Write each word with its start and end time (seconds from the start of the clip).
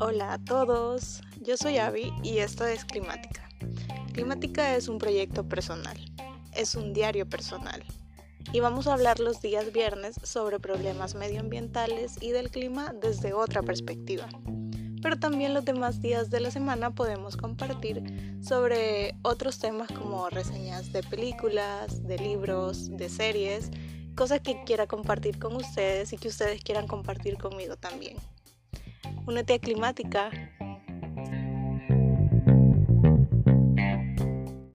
Hola 0.00 0.32
a 0.32 0.38
todos, 0.38 1.22
yo 1.40 1.56
soy 1.56 1.78
Avi 1.78 2.12
y 2.24 2.38
esto 2.38 2.66
es 2.66 2.84
Climática. 2.84 3.48
Climática 4.12 4.74
es 4.74 4.88
un 4.88 4.98
proyecto 4.98 5.48
personal, 5.48 5.96
es 6.52 6.74
un 6.74 6.92
diario 6.92 7.28
personal 7.28 7.80
y 8.52 8.58
vamos 8.58 8.88
a 8.88 8.94
hablar 8.94 9.20
los 9.20 9.40
días 9.40 9.72
viernes 9.72 10.16
sobre 10.24 10.58
problemas 10.58 11.14
medioambientales 11.14 12.20
y 12.20 12.32
del 12.32 12.50
clima 12.50 12.92
desde 13.00 13.34
otra 13.34 13.62
perspectiva. 13.62 14.28
Pero 15.00 15.16
también 15.16 15.54
los 15.54 15.64
demás 15.64 16.00
días 16.00 16.28
de 16.28 16.40
la 16.40 16.50
semana 16.50 16.92
podemos 16.92 17.36
compartir 17.36 18.02
sobre 18.42 19.14
otros 19.22 19.60
temas 19.60 19.92
como 19.92 20.28
reseñas 20.28 20.92
de 20.92 21.04
películas, 21.04 22.04
de 22.04 22.18
libros, 22.18 22.90
de 22.96 23.08
series, 23.08 23.70
cosas 24.16 24.40
que 24.40 24.64
quiera 24.64 24.88
compartir 24.88 25.38
con 25.38 25.54
ustedes 25.54 26.12
y 26.12 26.16
que 26.16 26.26
ustedes 26.26 26.64
quieran 26.64 26.88
compartir 26.88 27.38
conmigo 27.38 27.76
también. 27.76 28.16
Únete 29.26 29.54
a 29.54 29.58
Climática 29.58 30.30